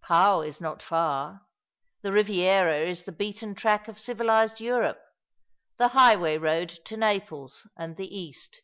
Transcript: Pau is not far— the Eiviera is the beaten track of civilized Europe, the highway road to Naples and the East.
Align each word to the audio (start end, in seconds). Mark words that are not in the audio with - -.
Pau 0.00 0.40
is 0.40 0.58
not 0.58 0.82
far— 0.82 1.42
the 2.00 2.08
Eiviera 2.08 2.86
is 2.88 3.04
the 3.04 3.12
beaten 3.12 3.54
track 3.54 3.88
of 3.88 3.98
civilized 4.00 4.58
Europe, 4.58 5.02
the 5.76 5.88
highway 5.88 6.38
road 6.38 6.70
to 6.86 6.96
Naples 6.96 7.66
and 7.76 7.98
the 7.98 8.08
East. 8.08 8.62